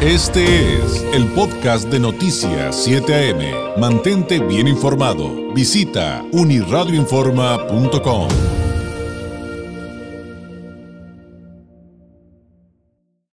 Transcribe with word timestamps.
Este 0.00 0.76
es 0.76 1.02
el 1.12 1.26
podcast 1.32 1.88
de 1.90 1.98
Noticias 1.98 2.84
7 2.84 3.32
AM. 3.32 3.80
Mantente 3.80 4.38
bien 4.38 4.68
informado. 4.68 5.52
Visita 5.52 6.24
uniradioinforma.com. 6.30 8.28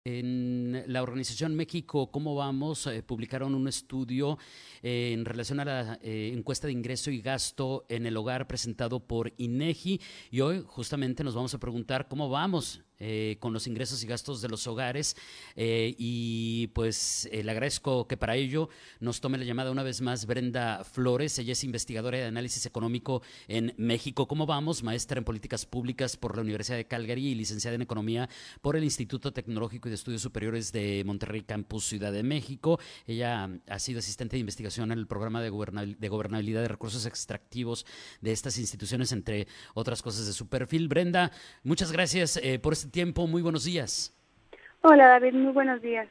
En 0.06 0.84
la 0.86 1.02
organización 1.02 1.56
México, 1.56 2.12
¿cómo 2.12 2.36
vamos? 2.36 2.86
Eh, 2.86 3.02
publicaron 3.02 3.56
un 3.56 3.68
estudio 3.68 4.38
eh, 4.84 5.14
en 5.14 5.26
relación 5.26 5.62
a 5.62 5.66
la 5.66 6.00
eh, 6.04 6.30
encuesta 6.32 6.68
de 6.68 6.74
ingreso 6.74 7.10
y 7.10 7.22
gasto 7.22 7.88
en 7.90 8.06
el 8.06 8.16
hogar 8.16 8.46
presentado 8.46 9.00
por 9.00 9.34
INEGI. 9.38 10.00
Y 10.30 10.42
hoy 10.42 10.64
justamente 10.64 11.24
nos 11.24 11.34
vamos 11.34 11.56
a 11.56 11.60
preguntar 11.60 12.08
cómo 12.08 12.30
vamos 12.30 12.84
eh, 13.04 13.38
con 13.40 13.52
los 13.52 13.66
ingresos 13.66 14.04
y 14.04 14.08
gastos 14.08 14.44
de 14.44 14.48
los 14.48 14.68
hogares. 14.68 15.16
Eh, 15.56 15.96
y 15.98 16.68
pues 16.68 17.28
eh, 17.32 17.44
le 17.44 17.50
agradezco 17.50 18.08
que 18.08 18.16
para 18.16 18.36
ello 18.36 18.70
nos 19.00 19.22
tome 19.22 19.40
la 19.40 19.44
llamada 19.44 19.72
una 19.72 19.82
vez 19.82 20.02
más 20.02 20.28
Brenda 20.28 20.84
Flores. 20.84 21.40
Ella 21.40 21.54
es 21.54 21.64
investigadora 21.64 22.20
de 22.20 22.26
análisis 22.26 22.68
económico 22.68 23.24
en 23.48 23.74
México. 23.78 24.28
¿Cómo 24.28 24.46
vamos? 24.46 24.84
Maestra 24.84 25.18
en 25.18 25.24
políticas 25.24 25.66
públicas 25.66 26.16
por 26.16 26.36
la 26.36 26.44
Universidad 26.44 26.78
de 26.78 26.86
Calgary 26.86 27.30
y 27.30 27.34
licenciada 27.34 27.74
en 27.74 27.82
economía 27.82 28.30
por 28.62 28.76
el 28.76 28.84
Instituto 28.84 29.34
Tecnológico 29.34 29.88
y 29.88 29.90
de 29.90 29.96
Estudios 29.96 30.22
Superiores 30.22 30.72
de 30.72 31.02
Monterrey 31.04 31.42
Campus 31.42 31.86
Ciudad 31.86 32.12
de 32.12 32.22
México. 32.22 32.80
Ella 33.08 33.50
ha 33.68 33.80
sido 33.80 33.98
asistente 33.98 34.36
de 34.36 34.42
investigación 34.42 34.92
en 34.92 35.00
el 35.00 35.08
programa 35.08 35.42
de, 35.42 35.50
de 35.98 36.10
gobernabilidad 36.10 36.62
de 36.62 36.68
recursos 36.68 37.08
extractivos 37.08 37.84
de 38.22 38.32
estas 38.32 38.60
instituciones, 38.60 39.12
entre 39.12 39.48
otras 39.74 40.04
cosas 40.04 40.28
de 40.28 40.34
su 40.34 40.48
perfil. 40.48 40.88
Brenda, 40.88 41.32
muchas 41.64 41.92
gracias 41.92 42.40
por 42.62 42.74
este 42.74 42.91
tiempo. 42.92 43.26
Muy 43.28 43.42
buenos 43.42 43.64
días. 43.64 44.14
Hola 44.82 45.08
David, 45.08 45.34
muy 45.34 45.54
buenos 45.54 45.82
días. 45.82 46.08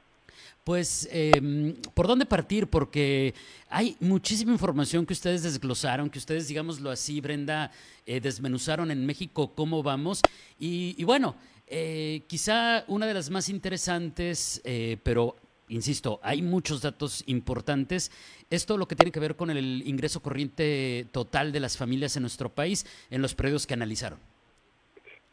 Pues, 0.64 1.08
eh, 1.10 1.74
¿por 1.94 2.06
dónde 2.06 2.26
partir? 2.26 2.66
Porque 2.66 3.34
hay 3.68 3.96
muchísima 4.00 4.52
información 4.52 5.06
que 5.06 5.12
ustedes 5.12 5.42
desglosaron, 5.42 6.10
que 6.10 6.18
ustedes, 6.18 6.48
digámoslo 6.48 6.90
así, 6.90 7.20
Brenda, 7.20 7.70
eh, 8.06 8.20
desmenuzaron 8.20 8.90
en 8.90 9.06
México 9.06 9.52
cómo 9.54 9.82
vamos. 9.82 10.20
Y, 10.58 10.94
y 10.98 11.04
bueno, 11.04 11.34
eh, 11.72 12.24
quizá 12.26 12.84
una 12.88 13.06
de 13.06 13.14
las 13.14 13.30
más 13.30 13.48
interesantes, 13.48 14.60
eh, 14.64 14.96
pero 15.04 15.36
insisto, 15.68 16.18
hay 16.20 16.42
muchos 16.42 16.82
datos 16.82 17.22
importantes. 17.26 18.10
Esto 18.50 18.76
lo 18.76 18.88
que 18.88 18.96
tiene 18.96 19.12
que 19.12 19.20
ver 19.20 19.36
con 19.36 19.50
el 19.50 19.82
ingreso 19.86 20.20
corriente 20.20 21.06
total 21.12 21.52
de 21.52 21.60
las 21.60 21.76
familias 21.76 22.16
en 22.16 22.22
nuestro 22.22 22.48
país 22.48 22.84
en 23.08 23.22
los 23.22 23.36
periodos 23.36 23.68
que 23.68 23.74
analizaron. 23.74 24.18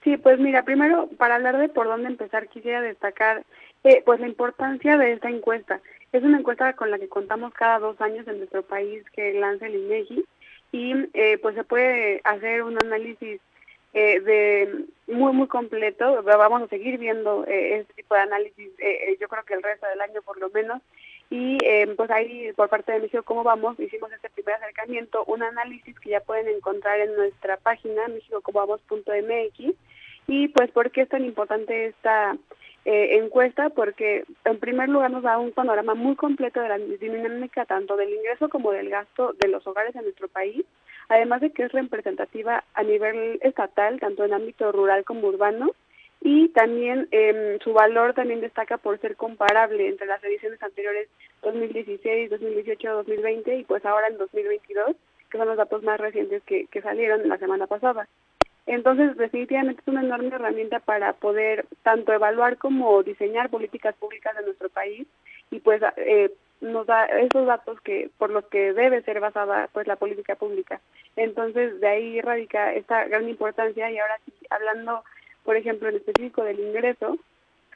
Sí, 0.08 0.16
pues 0.16 0.40
mira, 0.40 0.64
primero 0.64 1.10
para 1.18 1.36
hablar 1.36 1.58
de 1.58 1.68
por 1.68 1.86
dónde 1.86 2.08
empezar 2.08 2.48
quisiera 2.48 2.80
destacar 2.80 3.44
eh, 3.84 4.02
pues 4.06 4.22
la 4.22 4.28
importancia 4.30 4.98
de 4.98 5.12
esta 5.12 5.30
encuesta. 5.30 5.82
Es 6.14 6.24
una 6.24 6.40
encuesta 6.40 6.72
con 6.78 6.92
la 6.92 6.98
que 6.98 7.10
contamos 7.10 7.54
cada 7.54 7.80
dos 7.80 8.00
años 8.00 8.26
en 8.30 8.38
nuestro 8.38 8.64
país 8.64 9.04
que 9.12 9.34
lanza 9.34 9.66
el 9.66 9.76
INEGI 9.76 10.24
y 10.72 10.94
eh, 11.14 11.38
pues 11.40 11.56
se 11.56 11.66
puede 11.66 12.22
hacer 12.24 12.64
un 12.64 12.78
análisis 12.86 13.42
eh, 13.94 14.22
de 14.22 14.86
muy 15.08 15.34
muy 15.34 15.48
completo. 15.48 16.24
Vamos 16.24 16.62
a 16.62 16.68
seguir 16.68 16.98
viendo 17.00 17.44
eh, 17.46 17.80
este 17.80 17.96
tipo 17.96 18.16
de 18.16 18.22
análisis. 18.22 18.70
Eh, 18.80 19.18
yo 19.20 19.28
creo 19.28 19.44
que 19.44 19.56
el 19.56 19.64
resto 19.64 19.88
del 19.88 20.00
año 20.00 20.22
por 20.22 20.40
lo 20.40 20.50
menos 20.52 20.82
y 21.30 21.58
eh, 21.66 21.94
pues 21.98 22.10
ahí 22.12 22.54
por 22.54 22.70
parte 22.70 22.94
de 22.94 23.02
México 23.02 23.24
cómo 23.24 23.44
vamos 23.44 23.78
hicimos 23.80 24.12
este 24.14 24.30
primer 24.30 24.56
acercamiento 24.56 25.26
un 25.26 25.44
análisis 25.44 26.00
que 26.00 26.12
ya 26.12 26.22
pueden 26.22 26.48
encontrar 26.48 27.02
en 27.02 27.14
nuestra 27.16 27.58
página 27.58 28.08
mexicocomovamos.mx 28.08 29.76
y 30.28 30.50
pues 30.50 30.70
por 30.72 30.92
qué 30.92 31.02
es 31.02 31.09
tan 31.09 31.23
importante 31.23 31.88
esta 31.88 32.38
eh, 32.86 33.17
encuesta 33.17 33.70
porque 33.70 34.25
en 34.45 34.59
primer 34.59 34.89
lugar 34.89 35.11
nos 35.11 35.23
da 35.23 35.38
un 35.38 35.52
panorama 35.52 35.95
muy 35.95 36.16
completo 36.16 36.59
de 36.59 36.70
la 36.70 36.78
dinámica 36.78 37.66
tanto 37.66 37.95
del 37.95 38.14
ingreso 38.14 38.50
como 38.50 38.72
del 38.72 38.89
gasto 38.89 39.33
de 39.39 39.48
los 39.48 39.66
hogares 39.66 39.95
en 39.95 40.03
nuestro 40.03 40.28
país 40.28 40.66
además 41.09 41.42
de 41.42 41.52
que 41.52 41.64
es 41.64 41.71
representativa 41.71 42.64
a 42.73 42.83
nivel 42.83 43.39
estatal 43.42 43.99
tanto 43.99 44.26
en 44.26 44.33
ámbito 44.33 44.71
rural 44.71 45.05
como 45.05 45.27
urbano 45.27 45.71
y 46.21 46.49
también 46.49 47.08
eh, 47.11 47.60
su 47.64 47.73
valor 47.73 48.14
también 48.14 48.42
destaca 48.42 48.77
por 48.77 48.99
ser 48.99 49.16
comparable 49.16 49.87
entre 49.87 50.08
las 50.08 50.23
ediciones 50.23 50.61
anteriores 50.64 51.10
2016, 51.43 52.32
2018, 52.32 52.93
2020 52.93 53.55
y 53.58 53.64
pues 53.64 53.86
ahora 53.86 54.08
en 54.08 54.17
2022, 54.17 54.95
que 55.30 55.37
son 55.37 55.48
los 55.48 55.58
datos 55.58 55.83
más 55.83 55.99
recientes 55.99 56.42
que, 56.43 56.66
que 56.67 56.82
salieron 56.82 57.30
la 57.30 57.37
semana 57.37 57.67
pasada. 57.67 58.08
Entonces, 58.67 59.17
definitivamente 59.17 59.82
es 59.82 59.88
una 59.88 60.04
enorme 60.04 60.36
herramienta 60.36 60.80
para 60.80 61.14
poder 61.14 61.66
tanto 61.83 62.14
evaluar 62.14 62.58
como 62.58 63.02
diseñar 63.02 63.50
políticas 63.50 63.95
públicas 63.95 64.36
de 64.36 64.44
nuestro 64.44 64.70
país 64.70 65.08
y 65.50 65.60
pues 65.60 65.82
eh, 65.95 66.32
nos 66.61 66.86
da 66.86 67.05
esos 67.05 67.48
datos 67.48 67.80
que 67.82 68.10
por 68.17 68.30
los 68.30 68.45
que 68.45 68.73
debe 68.73 69.02
ser 69.04 69.20
basada 69.20 69.70
pues 69.73 69.88
la 69.88 69.95
política 69.95 70.36
pública. 70.36 70.82
Entonces, 71.16 71.80
de 71.80 71.88
ahí 71.88 72.22
radica 72.22 72.73
esta 72.73 73.05
gran 73.05 73.28
importancia 73.28 73.89
y 73.89 73.98
ahora 73.98 74.20
sí, 74.26 74.33
hablando 74.50 75.04
por 75.48 75.55
ejemplo, 75.55 75.88
en 75.88 75.95
específico 75.95 76.44
del 76.44 76.60
ingreso, 76.60 77.17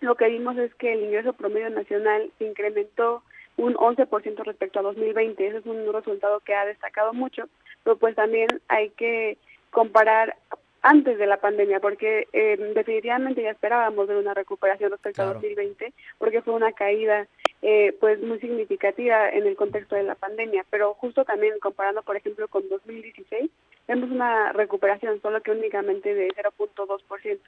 lo 0.01 0.15
que 0.15 0.27
vimos 0.27 0.57
es 0.57 0.75
que 0.75 0.91
el 0.91 1.05
ingreso 1.05 1.31
promedio 1.31 1.69
nacional 1.69 2.29
se 2.37 2.43
incrementó 2.43 3.23
un 3.55 3.75
11% 3.75 4.43
respecto 4.43 4.79
a 4.79 4.81
2020. 4.81 5.47
Ese 5.47 5.59
es 5.59 5.65
un 5.65 5.93
resultado 5.93 6.41
que 6.41 6.53
ha 6.53 6.65
destacado 6.65 7.13
mucho, 7.13 7.47
pero 7.85 7.95
pues 7.95 8.13
también 8.13 8.49
hay 8.67 8.89
que 8.89 9.37
comparar 9.69 10.35
antes 10.81 11.17
de 11.17 11.27
la 11.27 11.37
pandemia, 11.37 11.79
porque 11.79 12.27
eh, 12.33 12.57
definitivamente 12.75 13.43
ya 13.43 13.51
esperábamos 13.51 14.07
ver 14.07 14.17
una 14.17 14.33
recuperación 14.33 14.91
respecto 14.91 15.21
claro. 15.21 15.31
a 15.31 15.33
2020, 15.35 15.93
porque 16.17 16.41
fue 16.41 16.53
una 16.53 16.71
caída 16.71 17.27
eh, 17.61 17.95
pues 17.99 18.19
muy 18.21 18.39
significativa 18.39 19.29
en 19.29 19.45
el 19.45 19.55
contexto 19.55 19.95
de 19.95 20.03
la 20.03 20.15
pandemia, 20.15 20.65
pero 20.71 20.95
justo 20.95 21.23
también 21.23 21.59
comparando, 21.59 22.01
por 22.01 22.15
ejemplo, 22.15 22.47
con 22.47 22.67
2016, 22.67 23.51
vemos 23.87 24.09
una 24.09 24.51
recuperación 24.53 25.21
solo 25.21 25.41
que 25.41 25.51
únicamente 25.51 26.15
de 26.15 26.29
0.2%. 26.29 27.39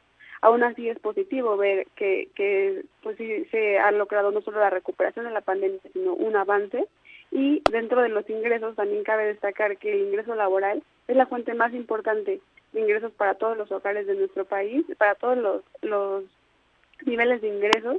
Aún 0.42 0.64
así 0.64 0.90
es 0.90 1.00
positivo 1.00 1.58
ver 1.58 1.88
que, 1.96 2.30
que 2.36 2.84
pues 3.02 3.18
sí 3.18 3.46
se 3.46 3.80
ha 3.80 3.92
logrado 3.92 4.30
no 4.32 4.42
solo 4.42 4.60
la 4.60 4.70
recuperación 4.70 5.26
de 5.26 5.32
la 5.32 5.42
pandemia, 5.42 5.80
sino 5.94 6.14
un 6.14 6.36
avance. 6.36 6.86
Y 7.34 7.62
dentro 7.72 8.02
de 8.02 8.10
los 8.10 8.30
ingresos 8.30 8.76
también 8.76 9.04
cabe 9.04 9.26
destacar 9.26 9.78
que 9.78 9.92
el 9.92 10.08
ingreso 10.08 10.36
laboral 10.36 10.84
es 11.08 11.18
la 11.18 11.26
fuente 11.26 11.54
más 11.56 11.74
importante 11.74 12.40
de 12.72 12.80
ingresos 12.80 13.12
para 13.12 13.34
todos 13.34 13.58
los 13.58 13.72
hogares 13.72 14.06
de 14.08 14.16
nuestro 14.16 14.46
país, 14.46 14.86
para 14.98 15.16
todos 15.16 15.38
los, 15.38 15.64
los 15.82 16.24
niveles 17.06 17.42
de 17.42 17.50
ingresos 17.50 17.98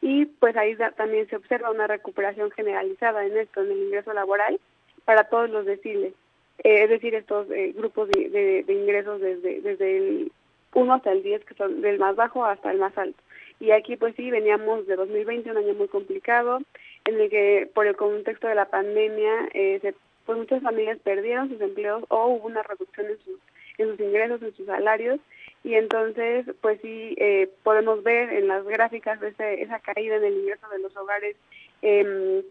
y 0.00 0.26
pues 0.26 0.54
ahí 0.56 0.76
también 0.96 1.26
se 1.28 1.36
observa 1.36 1.70
una 1.70 1.86
recuperación 1.86 2.50
generalizada 2.50 3.24
en 3.24 3.38
esto, 3.38 3.62
en 3.62 3.70
el 3.70 3.78
ingreso 3.84 4.12
laboral 4.12 4.60
para 5.06 5.24
todos 5.24 5.48
los 5.48 5.64
deciles, 5.64 6.12
eh, 6.58 6.84
es 6.84 6.90
decir, 6.90 7.14
estos 7.14 7.50
eh, 7.50 7.72
grupos 7.74 8.10
de, 8.10 8.28
de, 8.28 8.62
de, 8.64 8.72
ingresos 8.74 9.20
desde, 9.20 9.62
desde 9.62 9.96
el 9.96 10.32
1 10.74 10.92
hasta 10.92 11.10
el 11.10 11.22
10, 11.22 11.44
que 11.46 11.54
son 11.54 11.80
del 11.80 11.98
más 11.98 12.16
bajo 12.16 12.44
hasta 12.44 12.70
el 12.70 12.78
más 12.78 12.96
alto. 12.98 13.18
Y 13.60 13.70
aquí 13.70 13.96
pues 13.96 14.14
sí, 14.16 14.30
veníamos 14.30 14.86
de 14.86 14.96
2020, 14.96 15.50
un 15.50 15.56
año 15.56 15.74
muy 15.74 15.88
complicado, 15.88 16.60
en 17.04 17.20
el 17.20 17.30
que 17.30 17.70
por 17.74 17.86
el 17.86 17.96
contexto 17.96 18.48
de 18.48 18.54
la 18.54 18.66
pandemia, 18.66 19.48
eh, 19.52 19.78
se, 19.82 19.94
pues 20.26 20.38
muchas 20.38 20.62
familias 20.62 20.98
perdieron 21.02 21.48
sus 21.48 21.60
empleos 21.60 22.04
o 22.08 22.26
hubo 22.26 22.46
una 22.46 22.62
reducción 22.62 23.06
en 23.06 23.18
sus, 23.18 24.00
ingresos, 24.00 24.42
en 24.42 24.54
sus 24.54 24.66
salarios, 24.66 25.20
y 25.62 25.74
entonces 25.74 26.46
pues 26.60 26.80
sí 26.82 27.14
eh, 27.18 27.50
podemos 27.62 28.02
ver 28.02 28.32
en 28.32 28.48
las 28.48 28.64
gráficas 28.64 29.22
ese, 29.22 29.62
esa 29.62 29.80
caída 29.80 30.16
en 30.16 30.24
el 30.24 30.34
ingreso 30.34 30.68
de 30.68 30.78
los 30.78 30.96
hogares 30.96 31.36
eh, 31.82 32.44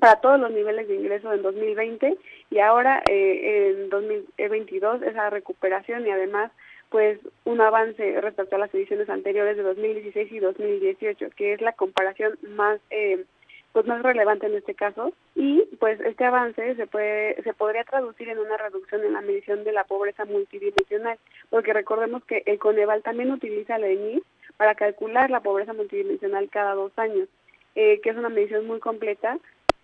para 0.00 0.20
todos 0.20 0.38
los 0.38 0.50
niveles 0.50 0.86
de 0.86 0.96
ingreso 0.96 1.32
en 1.32 1.42
2020 1.42 2.16
y 2.50 2.58
ahora 2.58 3.02
eh, 3.10 3.74
en 3.76 3.88
2022 3.88 5.02
esa 5.02 5.30
recuperación 5.30 6.06
y 6.06 6.10
además 6.10 6.52
pues 6.90 7.18
un 7.44 7.60
avance 7.60 8.20
respecto 8.20 8.56
a 8.56 8.60
las 8.60 8.74
ediciones 8.74 9.08
anteriores 9.08 9.56
de 9.56 9.62
2016 9.62 10.32
y 10.32 10.38
2018 10.38 11.30
que 11.36 11.54
es 11.54 11.60
la 11.60 11.72
comparación 11.72 12.38
más 12.50 12.80
eh, 12.90 13.24
pues 13.72 13.86
más 13.86 14.02
relevante 14.02 14.46
en 14.46 14.54
este 14.54 14.74
caso 14.74 15.12
y 15.34 15.62
pues 15.78 16.00
este 16.00 16.24
avance 16.24 16.74
se 16.74 16.86
puede 16.86 17.40
se 17.42 17.52
podría 17.54 17.84
traducir 17.84 18.28
en 18.28 18.38
una 18.38 18.56
reducción 18.56 19.04
en 19.04 19.12
la 19.12 19.20
medición 19.20 19.64
de 19.64 19.72
la 19.72 19.84
pobreza 19.84 20.24
multidimensional 20.24 21.18
porque 21.50 21.72
recordemos 21.72 22.24
que 22.24 22.42
el 22.46 22.58
Coneval 22.58 23.02
también 23.02 23.30
utiliza 23.30 23.78
la 23.78 23.88
ENI 23.88 24.22
para 24.56 24.74
calcular 24.74 25.30
la 25.30 25.40
pobreza 25.40 25.72
multidimensional 25.72 26.48
cada 26.50 26.74
dos 26.74 26.92
años 26.96 27.28
eh, 27.74 28.00
que 28.00 28.10
es 28.10 28.16
una 28.16 28.30
medición 28.30 28.66
muy 28.66 28.80
completa 28.80 29.38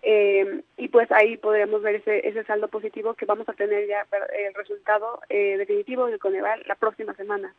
eh, 0.07 0.61
y 0.77 0.87
pues 0.89 1.11
ahí 1.11 1.35
podríamos 1.37 1.81
ver 1.81 1.95
ese, 1.95 2.27
ese 2.27 2.43
saldo 2.43 2.67
positivo 2.67 3.15
que 3.15 3.25
vamos 3.25 3.49
a 3.49 3.53
tener 3.53 3.87
ya 3.87 4.05
el 4.37 4.53
resultado 4.53 5.19
eh, 5.29 5.57
definitivo 5.57 6.05
del 6.05 6.19
Coneval 6.19 6.61
la 6.67 6.75
próxima 6.75 7.15
semana. 7.15 7.55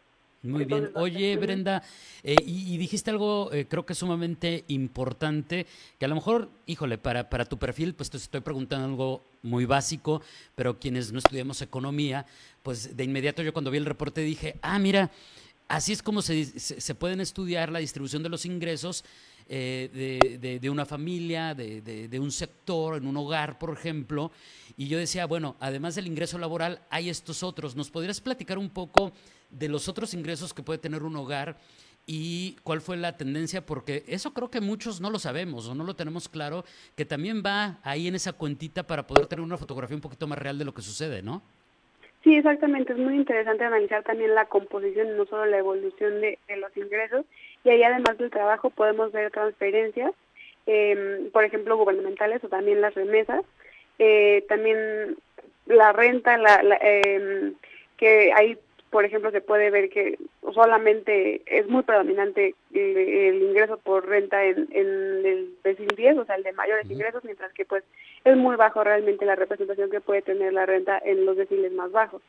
Muy 0.46 0.64
bien. 0.64 0.90
Oye, 0.94 1.36
Brenda, 1.36 1.82
eh, 2.22 2.36
y, 2.44 2.74
y, 2.74 2.78
dijiste 2.78 3.10
algo, 3.10 3.52
eh, 3.52 3.66
creo 3.68 3.84
que 3.84 3.94
sumamente 3.94 4.64
importante, 4.68 5.66
que 5.98 6.04
a 6.04 6.08
lo 6.08 6.14
mejor, 6.14 6.50
híjole, 6.66 6.98
para, 6.98 7.28
para 7.28 7.44
tu 7.44 7.58
perfil, 7.58 7.94
pues 7.94 8.10
te 8.10 8.16
estoy 8.16 8.40
preguntando 8.40 8.86
algo 8.86 9.24
muy 9.42 9.64
básico, 9.64 10.22
pero 10.54 10.78
quienes 10.78 11.12
no 11.12 11.18
estudiamos 11.18 11.62
economía, 11.62 12.26
pues 12.62 12.96
de 12.96 13.04
inmediato 13.04 13.42
yo 13.42 13.52
cuando 13.52 13.70
vi 13.70 13.78
el 13.78 13.86
reporte 13.86 14.20
dije, 14.22 14.56
ah, 14.62 14.78
mira, 14.78 15.10
así 15.68 15.92
es 15.92 16.02
como 16.02 16.22
se, 16.22 16.44
se, 16.44 16.80
se 16.80 16.94
pueden 16.94 17.20
estudiar 17.20 17.70
la 17.70 17.78
distribución 17.78 18.22
de 18.22 18.28
los 18.28 18.46
ingresos 18.46 19.04
de, 19.48 20.58
de, 20.60 20.70
una 20.70 20.84
familia, 20.84 21.54
de, 21.54 21.80
de, 21.80 22.20
un 22.20 22.30
sector, 22.30 22.96
en 22.96 23.06
un 23.06 23.16
hogar, 23.16 23.58
por 23.58 23.70
ejemplo. 23.70 24.30
Y 24.76 24.88
yo 24.88 24.98
decía, 24.98 25.26
bueno, 25.26 25.56
además 25.60 25.94
del 25.94 26.06
ingreso 26.06 26.38
laboral, 26.38 26.80
hay 26.90 27.08
estos 27.08 27.42
otros. 27.42 27.76
¿Nos 27.76 27.90
podrías 27.90 28.20
platicar 28.20 28.58
un 28.58 28.70
poco 28.70 29.12
de 29.50 29.68
los 29.68 29.88
otros 29.88 30.14
ingresos 30.14 30.52
que 30.52 30.62
puede 30.62 30.78
tener 30.78 31.02
un 31.02 31.16
hogar? 31.16 31.56
y 32.06 32.56
cuál 32.62 32.80
fue 32.80 32.96
la 32.96 33.16
tendencia, 33.16 33.66
porque 33.66 34.04
eso 34.06 34.32
creo 34.32 34.48
que 34.48 34.60
muchos 34.60 35.00
no 35.00 35.10
lo 35.10 35.18
sabemos 35.18 35.68
o 35.68 35.74
no 35.74 35.82
lo 35.82 35.94
tenemos 35.94 36.28
claro, 36.28 36.64
que 36.96 37.04
también 37.04 37.42
va 37.44 37.78
ahí 37.82 38.06
en 38.06 38.14
esa 38.14 38.32
cuentita 38.32 38.84
para 38.84 39.06
poder 39.06 39.26
tener 39.26 39.44
una 39.44 39.56
fotografía 39.56 39.96
un 39.96 40.00
poquito 40.00 40.28
más 40.28 40.38
real 40.38 40.56
de 40.56 40.64
lo 40.64 40.72
que 40.72 40.82
sucede, 40.82 41.20
¿no? 41.22 41.42
Sí, 42.22 42.34
exactamente. 42.34 42.92
Es 42.92 42.98
muy 42.98 43.14
interesante 43.14 43.64
analizar 43.64 44.02
también 44.04 44.34
la 44.34 44.46
composición, 44.46 45.16
no 45.16 45.26
solo 45.26 45.46
la 45.46 45.58
evolución 45.58 46.20
de, 46.20 46.38
los 46.56 46.76
ingresos. 46.76 47.24
Y 47.66 47.70
ahí 47.70 47.82
además 47.82 48.16
del 48.16 48.30
trabajo 48.30 48.70
podemos 48.70 49.10
ver 49.10 49.32
transferencias, 49.32 50.12
em, 50.66 51.30
por 51.32 51.42
ejemplo, 51.42 51.76
gubernamentales 51.76 52.44
o 52.44 52.48
también 52.48 52.80
las 52.80 52.94
remesas. 52.94 53.42
Eh, 53.98 54.44
también 54.48 55.16
la 55.66 55.92
renta, 55.92 56.38
la, 56.38 56.60
eh, 56.80 57.52
que 57.96 58.32
ahí 58.32 58.56
por 58.90 59.04
ejemplo, 59.04 59.32
se 59.32 59.40
puede 59.40 59.70
ver 59.70 59.90
que 59.90 60.16
solamente 60.54 61.42
es 61.46 61.66
muy 61.66 61.82
predominante 61.82 62.54
el, 62.72 63.42
ingreso 63.42 63.78
por 63.78 64.08
renta 64.08 64.44
en, 64.44 64.68
en 64.70 65.26
el 65.26 65.54
decil 65.64 65.88
10, 65.88 66.18
o 66.18 66.24
sea, 66.24 66.36
el 66.36 66.44
de 66.44 66.52
mayores 66.52 66.88
ingresos, 66.88 67.24
mientras 67.24 67.52
que 67.52 67.64
pues 67.64 67.82
es 68.24 68.36
muy 68.36 68.54
bajo 68.54 68.84
realmente 68.84 69.26
la 69.26 69.34
representación 69.34 69.90
que 69.90 70.00
puede 70.00 70.22
tener 70.22 70.52
la 70.52 70.66
renta 70.66 70.98
en 71.04 71.26
los 71.26 71.36
deciles 71.36 71.72
más 71.72 71.90
bajos. 71.90 72.22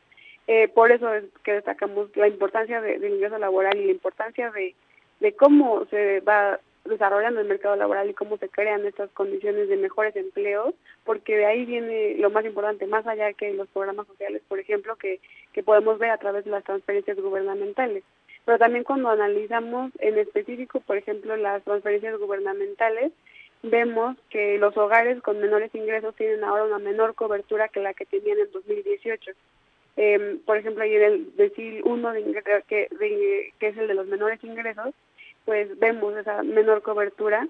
Eh, 0.48 0.66
por 0.68 0.90
eso 0.90 1.14
es 1.14 1.24
que 1.44 1.52
destacamos 1.52 2.14
la 2.16 2.26
importancia 2.26 2.80
del 2.80 3.04
ingreso 3.04 3.38
laboral 3.38 3.78
y 3.78 3.84
la 3.84 3.92
importancia 3.92 4.50
de, 4.50 4.74
de 5.20 5.32
cómo 5.34 5.84
se 5.86 6.20
va 6.20 6.60
desarrollando 6.88 7.40
el 7.40 7.48
mercado 7.48 7.76
laboral 7.76 8.10
y 8.10 8.14
cómo 8.14 8.38
se 8.38 8.48
crean 8.48 8.84
estas 8.86 9.10
condiciones 9.10 9.68
de 9.68 9.76
mejores 9.76 10.16
empleos, 10.16 10.74
porque 11.04 11.36
de 11.36 11.46
ahí 11.46 11.64
viene 11.64 12.16
lo 12.18 12.30
más 12.30 12.44
importante, 12.44 12.86
más 12.86 13.06
allá 13.06 13.32
que 13.34 13.52
los 13.52 13.68
programas 13.68 14.06
sociales, 14.06 14.42
por 14.48 14.58
ejemplo, 14.58 14.96
que, 14.96 15.20
que 15.52 15.62
podemos 15.62 15.98
ver 15.98 16.10
a 16.10 16.18
través 16.18 16.44
de 16.44 16.50
las 16.50 16.64
transferencias 16.64 17.18
gubernamentales. 17.18 18.04
Pero 18.44 18.58
también 18.58 18.84
cuando 18.84 19.10
analizamos 19.10 19.92
en 19.98 20.18
específico, 20.18 20.80
por 20.80 20.96
ejemplo, 20.96 21.36
las 21.36 21.62
transferencias 21.64 22.18
gubernamentales, 22.18 23.12
vemos 23.62 24.16
que 24.30 24.56
los 24.58 24.76
hogares 24.76 25.20
con 25.20 25.40
menores 25.40 25.74
ingresos 25.74 26.14
tienen 26.14 26.44
ahora 26.44 26.64
una 26.64 26.78
menor 26.78 27.14
cobertura 27.14 27.68
que 27.68 27.80
la 27.80 27.92
que 27.92 28.06
tenían 28.06 28.38
en 28.38 28.50
2018. 28.50 29.32
Em, 29.96 30.38
por 30.40 30.56
ejemplo, 30.56 30.84
en 30.84 31.02
el 31.02 31.36
decil 31.36 31.82
1, 31.84 32.12
de, 32.12 32.42
que, 32.68 32.88
que 33.58 33.66
es 33.66 33.76
el 33.76 33.88
de 33.88 33.94
los 33.94 34.06
menores 34.06 34.42
ingresos, 34.44 34.94
pues 35.48 35.78
vemos 35.78 36.14
esa 36.14 36.42
menor 36.42 36.82
cobertura 36.82 37.48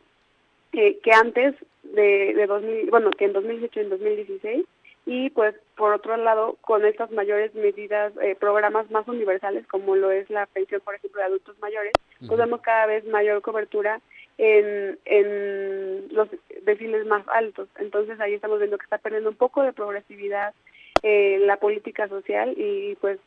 que, 0.71 1.01
que 1.01 1.11
antes 1.11 1.57
de, 1.83 2.33
de 2.33 2.47
2000, 2.47 2.91
bueno, 2.91 3.11
que 3.11 3.25
en 3.25 3.33
2018 3.33 3.81
y 3.81 3.83
en 3.83 3.91
2016 3.91 4.67
y 5.05 5.31
pues 5.31 5.57
por 5.77 5.93
otro 5.93 6.17
lado 6.17 6.57
con 6.61 6.85
estas 6.85 7.11
mayores 7.11 7.53
medidas, 7.57 8.13
eh, 8.23 8.37
programas 8.39 8.89
más 8.93 9.09
universales 9.09 9.67
como 9.67 9.97
lo 9.97 10.13
es 10.13 10.31
la 10.31 10.47
pensión 10.47 10.81
por 10.83 10.95
ejemplo 10.95 11.21
de 11.21 11.27
adultos 11.27 11.59
mayores, 11.59 11.93
pues 12.25 12.39
vemos 12.39 12.61
cada 12.61 12.87
vez 12.87 13.05
mayor 13.05 13.43
cobertura 13.43 14.01
en, 14.39 14.97
en 15.05 16.07
los 16.13 16.29
deciles 16.63 17.05
más 17.05 17.27
altos. 17.27 17.69
Entonces 17.81 18.21
ahí 18.21 18.35
estamos 18.35 18.61
viendo 18.61 18.79
que 18.79 18.85
está 18.85 18.99
perdiendo 18.99 19.31
un 19.31 19.37
poco 19.37 19.65
de 19.65 19.73
progresividad 19.73 20.55
eh, 21.03 21.41
la 21.41 21.57
política 21.57 22.07
social 22.07 22.55
y 22.57 22.97
pues 23.01 23.19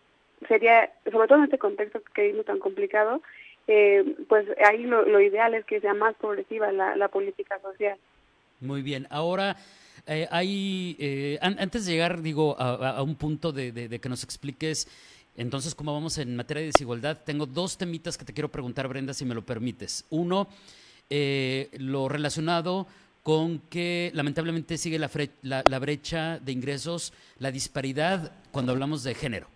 sería, 0.47 0.89
sobre 1.12 1.27
todo 1.27 1.39
en 1.39 1.44
este 1.44 1.57
contexto 1.57 2.01
que 2.13 2.27
vimos 2.27 2.45
tan 2.45 2.59
complicado, 2.59 3.21
eh, 3.73 4.03
pues 4.27 4.45
ahí 4.69 4.83
lo, 4.83 5.21
ideal 5.21 5.53
es 5.53 5.63
que 5.63 5.79
sea 5.79 5.94
más 5.94 6.13
progresiva 6.15 6.73
la, 6.73 7.07
política 7.07 7.57
social. 7.62 7.97
Muy 8.59 8.81
bien, 8.81 9.07
ahora 9.09 9.56
eh, 10.07 10.27
hay, 10.29 10.97
eh, 11.00 11.39
antes 11.41 11.85
de 11.85 11.94
llegar, 11.94 12.21
digo, 12.21 12.59
a, 12.59 13.01
un 13.01 13.15
punto 13.15 13.53
de, 13.53 13.97
que 14.01 14.09
nos 14.09 14.25
expliques 14.25 14.89
entonces 15.38 15.73
cómo 15.73 15.94
vamos 15.94 16.18
en 16.18 16.35
materia 16.35 16.59
de 16.59 16.68
desigualdad, 16.68 17.19
tengo 17.25 17.45
dos 17.45 17.77
temitas 17.77 18.18
que 18.18 18.25
te 18.25 18.33
quiero 18.33 18.50
preguntar, 18.50 18.89
Brenda, 18.89 19.13
si 19.13 19.23
me 19.23 19.35
lo 19.35 19.44
permites. 19.44 20.06
Uno, 20.09 20.50
lo 21.09 22.09
relacionado 22.09 22.88
con 23.24 23.59
que 23.69 24.12
lamentablemente 24.13 24.77
sigue 24.77 25.00
la, 25.00 25.09
la 25.44 25.79
brecha 25.79 26.39
de 26.39 26.51
ingresos, 26.51 27.13
la 27.39 27.51
disparidad 27.51 28.33
cuando 28.51 28.74
hablamos 28.74 29.06
de 29.06 29.15
género. 29.15 29.47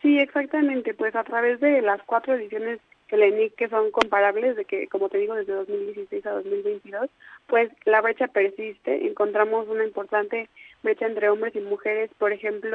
Sí, 0.00 0.16
exactamente. 0.18 0.94
Pues 0.94 1.14
a 1.16 1.24
través 1.24 1.58
de 1.58 1.82
las 1.82 2.00
cuatro 2.04 2.34
ediciones 2.34 2.78
que 3.10 3.16
ENIC 3.16 3.56
que 3.56 3.68
son 3.68 3.90
comparables, 3.90 4.54
de 4.54 4.64
que, 4.64 4.86
como 4.86 5.08
te 5.08 5.18
digo, 5.18 5.34
desde 5.34 5.52
2016 5.52 6.24
a 6.26 6.30
2022, 6.30 7.10
pues 7.48 7.70
la 7.84 8.00
brecha 8.00 8.28
persiste. 8.28 9.06
Encontramos 9.06 9.66
una 9.68 9.84
importante 9.84 10.48
brecha 10.84 11.06
entre 11.06 11.28
hombres 11.28 11.54
y 11.56 11.60
mujeres. 11.60 12.08
Por 12.18 12.32
ejemplo, 12.32 12.74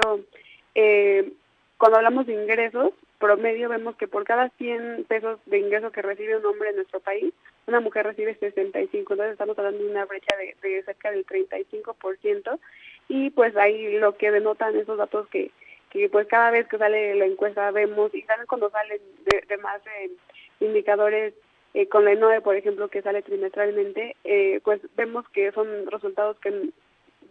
eh, 0.75 1.31
cuando 1.77 1.97
hablamos 1.97 2.27
de 2.27 2.33
ingresos, 2.33 2.91
promedio 3.17 3.69
vemos 3.69 3.95
que 3.95 4.09
por 4.09 4.25
cada 4.25 4.49
100 4.49 5.05
pesos 5.05 5.39
de 5.45 5.59
ingreso 5.59 5.91
que 5.91 6.01
recibe 6.01 6.35
un 6.35 6.45
hombre 6.45 6.71
en 6.71 6.75
nuestro 6.75 6.99
país, 6.99 7.33
una 7.65 7.79
mujer 7.79 8.05
recibe 8.05 8.35
65. 8.35 9.13
Entonces 9.13 9.31
estamos 9.31 9.57
hablando 9.57 9.81
de 9.81 9.89
una 9.89 10.03
brecha 10.03 10.35
de, 10.35 10.55
de 10.61 10.83
cerca 10.83 11.11
del 11.11 11.25
35%. 11.25 12.59
Y 13.07 13.29
pues 13.29 13.55
ahí 13.55 13.97
lo 13.99 14.17
que 14.17 14.31
denotan 14.31 14.75
esos 14.75 14.97
datos 14.97 15.27
que 15.29 15.51
y 15.95 16.09
pues 16.09 16.27
cada 16.27 16.51
vez 16.51 16.67
que 16.67 16.77
sale 16.77 17.15
la 17.15 17.25
encuesta 17.25 17.71
vemos, 17.71 18.13
y 18.13 18.21
también 18.23 18.47
cuando 18.47 18.69
salen 18.69 18.99
de, 19.47 19.57
más 19.59 19.81
eh, 19.88 20.11
indicadores 20.59 21.33
eh, 21.73 21.87
con 21.87 22.05
la 22.05 22.13
ENOE, 22.13 22.41
por 22.41 22.55
ejemplo, 22.55 22.87
que 22.87 23.01
sale 23.01 23.21
trimestralmente, 23.21 24.15
eh, 24.23 24.61
pues 24.63 24.81
vemos 24.95 25.27
que 25.29 25.51
son 25.51 25.67
resultados 25.91 26.39
que 26.39 26.69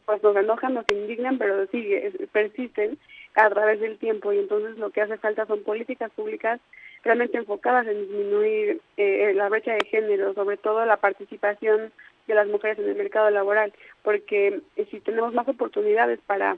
pues 0.06 0.22
nos 0.22 0.36
enojan, 0.36 0.74
nos 0.74 0.84
indignan, 0.90 1.38
pero 1.38 1.66
sigue, 1.68 2.12
persisten 2.30 2.98
a 3.34 3.48
través 3.48 3.80
del 3.80 3.96
tiempo. 3.98 4.32
Y 4.32 4.38
entonces 4.38 4.76
lo 4.76 4.90
que 4.90 5.00
hace 5.00 5.16
falta 5.16 5.46
son 5.46 5.62
políticas 5.62 6.10
públicas 6.10 6.60
realmente 7.02 7.38
enfocadas 7.38 7.86
en 7.86 8.00
disminuir 8.00 8.80
la 8.96 9.48
brecha 9.48 9.72
de 9.72 9.86
género, 9.86 10.34
sobre 10.34 10.58
todo 10.58 10.84
la 10.84 10.98
participación 10.98 11.90
de 12.26 12.34
las 12.34 12.46
mujeres 12.48 12.78
en 12.78 12.88
el 12.88 12.96
mercado 12.96 13.30
laboral, 13.30 13.72
porque 14.02 14.60
si 14.90 15.00
tenemos 15.00 15.32
más 15.32 15.48
oportunidades 15.48 16.18
para 16.26 16.56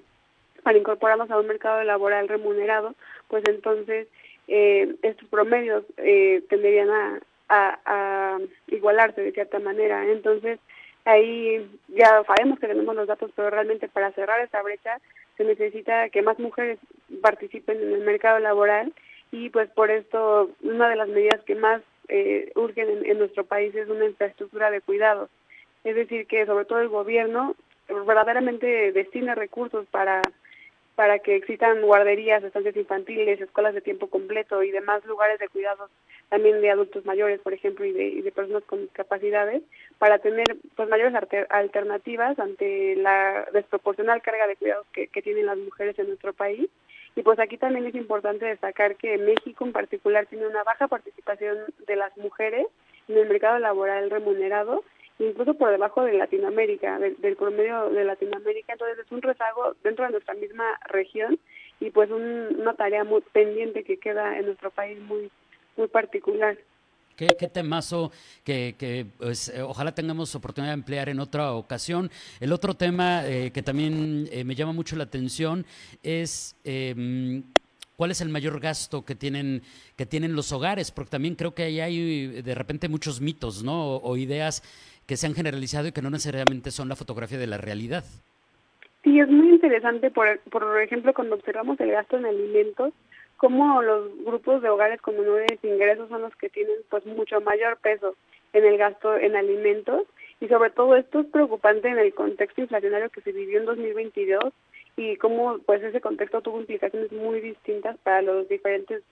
para 0.67 0.79
incorporarnos 0.79 1.31
a 1.31 1.39
un 1.39 1.47
mercado 1.47 1.85
laboral 1.85 2.27
remunerado, 2.27 2.97
pues 3.29 3.45
entonces 3.49 4.09
eh, 4.49 4.95
estos 5.03 5.29
promedios 5.29 5.85
eh, 5.97 6.43
tenderían 6.49 6.91
a, 6.91 7.21
a, 7.49 8.39
igualarse 8.69 9.21
de 9.21 9.33
cierta 9.33 9.59
manera. 9.59 10.05
Entonces, 10.07 10.59
ahí 11.05 11.69
ya 11.89 12.23
sabemos 12.25 12.59
que 12.59 12.67
tenemos 12.67 12.95
los 12.95 13.09
datos, 13.09 13.31
pero 13.35 13.51
realmente 13.51 13.89
para 13.89 14.13
cerrar 14.13 14.41
esa 14.41 14.63
brecha 14.63 14.99
se 15.37 15.45
necesita 15.45 16.09
que 16.09 16.23
más 16.23 16.39
mujeres 16.39 16.79
participen 17.21 17.81
en 17.81 17.93
el 17.93 18.01
mercado 18.01 18.39
laboral 18.39 18.93
y 19.31 19.51
pues 19.51 19.69
por 19.71 19.91
esto 19.91 20.51
una 20.63 20.89
de 20.89 20.97
las 20.97 21.09
medidas 21.09 21.43
que 21.45 21.55
más 21.55 21.83
eh, 22.09 22.53
urgen 22.55 23.05
en, 23.05 23.19
nuestro 23.19 23.45
país 23.45 23.75
es 23.75 23.89
una 23.89 24.07
infraestructura 24.07 24.71
de 24.71 24.81
cuidados. 24.81 25.31
Es 25.85 25.95
decir, 25.95 26.27
que 26.27 26.47
sobre 26.47 26.65
todo 26.65 26.81
el 26.81 26.89
gobierno 26.89 27.55
verdaderamente 27.89 28.93
destina 28.93 29.35
recursos 29.35 29.87
para 29.91 30.23
para 30.97 31.19
que 31.19 31.37
existan 31.37 31.83
guarderías, 31.83 32.43
estancias 32.43 32.75
infantiles, 32.75 33.41
escuelas 33.41 33.75
de 33.75 33.83
tiempo 33.83 34.09
completo 34.09 34.63
y 34.63 34.71
demás 34.71 35.05
lugares 35.05 35.39
de 35.39 35.49
cuidados 35.49 35.91
también 36.31 36.61
de 36.63 36.71
adultos 36.71 37.05
mayores, 37.05 37.39
por 37.41 37.53
ejemplo, 37.53 37.85
y 37.85 37.93
de, 37.93 38.33
personas 38.33 38.65
con 38.65 38.81
discapacidades, 38.81 39.63
para 39.99 40.19
tener 40.19 40.57
pues 40.75 40.89
mayores 40.89 41.15
alternativas 41.51 42.39
ante 42.39 42.97
la 42.97 43.47
desproporcional 43.53 44.23
carga 44.23 44.47
de 44.47 44.57
cuidados 44.57 44.87
que, 44.93 45.07
que 45.09 45.23
tienen 45.23 45.47
las 45.47 45.59
mujeres 45.59 45.99
en 45.99 46.09
nuestro 46.09 46.33
país. 46.33 46.69
Y 47.15 47.23
pues 47.23 47.39
aquí 47.39 47.59
también 47.59 47.87
es 47.87 47.95
importante 47.95 48.47
destacar 48.47 48.97
que 48.97 49.19
México 49.19 49.65
en 49.65 49.73
particular 49.73 50.27
tiene 50.27 50.47
una 50.47 50.65
baja 50.65 50.89
participación 50.89 51.59
de 51.87 51.97
las 51.97 52.17
mujeres 52.17 52.67
en 53.09 53.19
el 53.19 53.29
mercado 53.29 53.59
laboral 53.59 54.11
remunerado 54.11 54.83
incluso 55.19 55.55
por 55.55 55.71
debajo 55.71 56.03
de 56.03 56.15
Latinoamérica, 56.15 56.99
del, 56.99 57.37
promedio 57.37 57.91
de 57.91 58.05
Latinoamérica, 58.05 58.73
entonces 58.73 58.99
es 59.05 59.13
un 59.13 59.23
rezago 59.23 59.75
dentro 59.83 60.05
de 60.05 60.13
nuestra 60.13 60.35
misma 60.35 60.65
región 60.89 61.39
y 61.81 61.91
pues 61.91 62.11
una 62.11 62.75
tarea 62.75 63.05
muy 63.05 63.23
pendiente 63.33 63.85
que 63.85 63.99
queda 63.99 64.39
en 64.39 64.47
nuestro 64.47 64.71
país 64.71 64.99
muy 65.01 65.31
muy 65.77 65.89
particular. 65.89 66.57
Qué, 67.17 67.29
temazo 67.49 68.13
que, 68.45 68.75
que 68.79 69.07
pues, 69.17 69.49
eh, 69.49 69.63
ojalá 69.63 69.95
tengamos 69.95 70.35
oportunidad 70.35 70.73
de 70.73 70.81
emplear 70.81 71.09
en 71.09 71.19
otra 71.19 71.53
ocasión. 71.53 72.11
El 72.41 72.53
otro 72.53 72.75
tema 72.75 73.27
eh, 73.27 73.53
que 73.53 73.63
también 73.63 74.29
eh, 74.31 74.45
me 74.45 74.55
llama 74.55 74.75
mucho 74.75 74.97
la 74.97 75.05
atención 75.05 75.65
es 76.03 76.57
em, 76.63 77.43
cuál 77.97 78.11
es 78.11 78.21
el 78.21 78.29
mayor 78.29 78.61
gasto 78.61 79.03
que 79.03 79.15
tienen 79.15 79.63
que 79.97 80.05
tienen 80.05 80.37
los 80.37 80.53
hogares, 80.53 80.91
porque 80.91 81.13
también 81.13 81.37
creo 81.37 81.55
que 81.55 81.63
ahí 81.63 81.81
hay 81.81 82.43
de 82.43 82.55
repente 82.55 82.87
muchos 82.87 83.23
mitos, 83.23 83.63
¿no? 83.63 83.97
o 83.97 84.17
ideas 84.19 84.63
que 85.07 85.17
se 85.17 85.27
han 85.27 85.35
generalizado 85.35 85.89
y 85.89 85.93
que 85.93 86.03
no 86.03 86.11
necesariamente 86.11 86.71
son 86.71 86.89
la 86.89 86.97
fotografía 86.97 87.39
de 87.39 87.47
la 87.47 87.59
realidad. 87.59 88.05
Sí, 89.05 89.21
es 89.21 89.29
muy 89.29 89.51
interesante, 89.51 90.11
por, 90.11 90.41
por 90.51 90.83
ejemplo, 90.83 91.15
cuando 91.15 91.37
observamos 91.37 91.79
el 91.81 91.93
gasto 91.93 92.17
en 92.17 92.27
alimentos, 92.27 92.93
cómo 93.37 93.83
los 93.83 94.11
grupos 94.25 94.63
de 94.63 94.69
hogares 94.69 95.01
con 95.01 95.17
menores 95.17 95.59
ingresos 95.63 96.09
son 96.09 96.23
los 96.23 96.35
que 96.37 96.49
tienen 96.49 96.77
pues 96.89 97.05
mucho 97.07 97.41
mayor 97.41 97.77
peso 97.79 98.17
en 98.53 98.65
el 98.65 98.79
gasto 98.79 99.17
en 99.17 99.37
alimentos 99.37 100.03
y 100.41 100.49
sobre 100.49 100.71
todo 100.71 100.97
esto 100.97 101.21
es 101.21 101.27
preocupante 101.27 101.89
en 101.89 101.99
el 101.99 102.15
contexto 102.15 102.63
inflacionario 102.63 103.11
que 103.11 103.21
se 103.21 103.33
vivió 103.33 103.61
en 103.61 103.67
2022 103.67 104.53
y 104.97 105.17
cómo 105.17 105.59
pues 105.67 105.83
ese 105.83 106.01
contexto 106.01 106.41
tuvo 106.41 106.61
implicaciones 106.61 107.13
muy 107.13 107.41
distintas 107.41 107.97
para 107.99 108.23
los 108.23 108.49
diferentes 108.49 109.03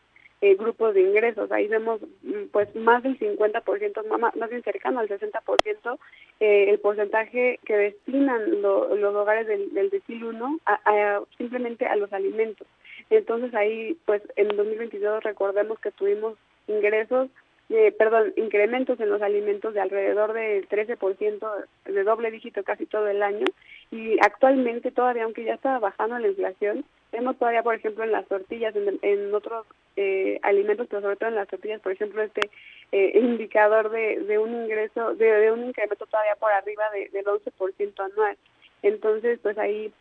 eh, 0.41 0.55
grupos 0.57 0.95
de 0.95 1.03
ingresos. 1.03 1.51
Ahí 1.53 1.69
vemos 1.69 2.01
mm, 2.23 2.47
pues 2.53 2.75
más 2.77 3.03
del 3.03 3.19
50%, 3.19 4.19
más, 4.19 4.51
bien 4.51 4.63
cercano 4.63 5.01
al 5.01 5.09
60%, 5.09 5.99
eh, 6.41 6.71
el 6.71 6.79
porcentaje 6.81 7.59
que 7.65 7.77
destinan 7.77 8.63
los 8.63 9.15
hogares 9.15 9.47
del, 9.47 9.73
del 9.73 9.91
decil 9.91 10.25
1 10.25 10.61
a, 10.67 11.21
simplemente 11.39 11.87
a 11.87 11.97
los 11.97 12.13
alimentos. 12.13 12.67
Entonces 13.11 13.55
ahí 13.55 13.97
pues 14.05 14.23
en 14.37 14.49
2022 14.49 15.23
recordemos 15.23 15.79
que 15.79 15.91
tuvimos 15.91 16.37
ingresos 16.67 17.29
eh, 17.71 17.93
perdón, 17.93 18.35
incrementos 18.37 19.01
en 19.01 19.09
los 19.09 19.23
alimentos 19.23 19.73
de 19.73 19.81
alrededor 19.81 20.35
del 20.35 20.69
13%, 20.69 21.65
de 21.87 22.05
doble 22.05 22.31
dígito 22.31 22.63
casi 22.63 22.85
todo 22.85 23.09
el 23.09 23.23
año, 23.23 23.47
y 23.91 24.19
actualmente 24.21 24.91
todavía, 24.91 25.25
aunque 25.25 25.45
ya 25.45 25.55
está 25.55 25.79
bajando 25.79 26.19
la 26.19 26.29
inflación, 26.29 26.85
vemos 27.11 27.39
todavía, 27.39 27.63
por 27.63 27.75
ejemplo, 27.75 28.05
en 28.05 28.13
las 28.13 28.27
tortillas, 28.27 28.75
en, 28.77 29.35
otros 29.35 29.67
eh, 29.97 30.39
alimentos, 30.43 30.87
pero 30.89 31.03
sobre 31.03 31.17
todo 31.17 31.29
en 31.29 31.37
las 31.37 31.49
tortillas, 31.49 31.81
por 31.81 31.93
ejemplo, 31.93 32.23
este 32.23 32.51
eh, 32.93 33.13
indicador 33.19 33.91
de, 33.91 34.21
de 34.21 34.39
un 34.39 34.55
ingreso, 34.55 35.15
de, 35.15 35.51
un 35.51 35.65
incremento 35.65 36.07
todavía 36.07 36.37
por 36.37 36.53
arriba 36.53 36.85
de, 36.93 37.09
del 37.11 37.25
11% 37.25 38.01
anual. 38.01 38.37
Entonces, 38.83 39.39
pues 39.43 39.57
ahí 39.59 39.93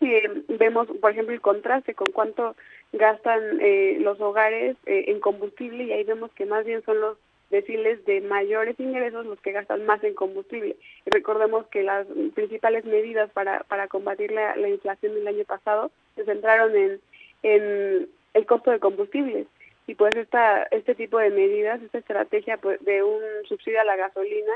eh, 0.00 0.42
vemos, 0.48 0.88
por 1.00 1.10
ejemplo, 1.10 1.34
el 1.34 1.40
contraste 1.40 1.94
con 1.94 2.12
cuánto 2.12 2.54
gastan 2.92 3.60
eh, 3.60 3.98
los 4.00 4.20
hogares 4.20 4.76
eh, 4.86 5.04
en 5.08 5.20
combustible 5.20 5.84
y 5.84 5.92
ahí 5.92 6.04
vemos 6.04 6.30
que 6.32 6.44
más 6.44 6.64
bien 6.64 6.82
son 6.84 7.00
los 7.00 7.18
deciles 7.50 8.04
de 8.04 8.20
mayores 8.20 8.78
ingresos 8.80 9.24
los 9.24 9.40
que 9.40 9.52
gastan 9.52 9.86
más 9.86 10.02
en 10.04 10.14
combustible. 10.14 10.76
Y 11.06 11.10
recordemos 11.10 11.66
que 11.68 11.82
las 11.82 12.06
principales 12.34 12.84
medidas 12.84 13.30
para, 13.30 13.60
para 13.60 13.88
combatir 13.88 14.32
la, 14.32 14.68
inflación 14.68 15.14
del 15.14 15.28
año 15.28 15.44
pasado 15.44 15.90
se 16.16 16.24
centraron 16.24 16.74
en, 16.76 17.00
en 17.42 18.08
el 18.36 18.46
costo 18.46 18.70
de 18.70 18.80
combustibles 18.80 19.46
y 19.86 19.94
pues 19.94 20.14
esta 20.14 20.64
este 20.64 20.94
tipo 20.94 21.18
de 21.18 21.30
medidas, 21.30 21.82
esta 21.82 21.98
estrategia 21.98 22.58
pues, 22.58 22.84
de 22.84 23.02
un 23.02 23.22
subsidio 23.48 23.80
a 23.80 23.84
la 23.84 23.96
gasolina 23.96 24.52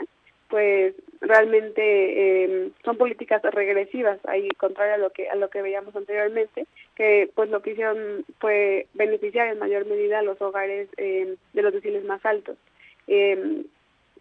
pues 0.49 0.94
realmente 1.20 1.82
eh, 1.84 2.70
son 2.84 2.96
políticas 2.96 3.40
regresivas 3.42 4.18
ahí 4.26 4.49
contrario 4.50 4.94
a 4.94 4.99
lo 4.99 5.10
que 5.10 5.28
a 5.30 5.37
lo 5.37 5.49
que 5.49 5.62
veíamos 5.62 5.94
anteriormente 5.94 6.66
que 6.96 7.30
pues 7.34 7.49
lo 7.49 7.62
que 7.62 7.70
hicieron 7.70 8.25
fue 8.40 8.87
beneficiar 8.94 9.49
en 9.49 9.60
mayor 9.60 9.87
medida 9.87 10.18
a 10.18 10.22
los 10.22 10.40
hogares 10.42 10.88
eh, 10.96 11.37
de 11.52 11.62
los 11.62 11.72
deciles 11.72 12.04
más 12.04 12.25
altos. 12.26 12.58
Eh, 13.06 13.62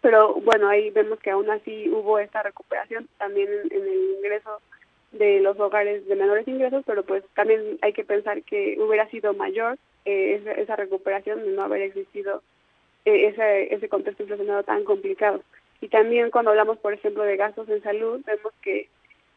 pero 0.00 0.34
bueno 0.34 0.68
ahí 0.68 0.90
vemos 0.90 1.18
que 1.18 1.30
aún 1.30 1.50
así 1.50 1.90
hubo 1.90 2.18
esta 2.18 2.42
recuperación 2.42 3.08
también 3.18 3.48
en, 3.70 3.82
el 3.82 4.16
ingreso 4.16 4.60
de 5.12 5.40
los 5.40 5.58
hogares 5.58 6.06
de 6.06 6.14
menores 6.14 6.46
ingresos 6.46 6.84
pero 6.86 7.02
pues 7.02 7.24
también 7.34 7.78
hay 7.82 7.92
que 7.92 8.04
pensar 8.04 8.42
que 8.42 8.76
hubiera 8.78 9.08
sido 9.10 9.34
mayor 9.34 9.76
esa, 10.04 10.52
esa, 10.52 10.76
recuperación 10.76 11.44
de 11.44 11.52
no 11.52 11.62
haber 11.62 11.82
existido 11.82 12.42
ese, 13.04 13.74
ese 13.74 13.88
contexto 13.88 14.22
inflacionario 14.22 14.62
tan 14.64 14.84
complicado. 14.84 15.42
Y 15.80 15.88
también 15.88 16.30
cuando 16.30 16.50
hablamos, 16.50 16.78
por 16.78 16.92
ejemplo, 16.92 17.22
de 17.22 17.36
gastos 17.36 17.68
en 17.68 17.82
salud, 17.82 18.20
vemos 18.26 18.52
que 18.62 18.88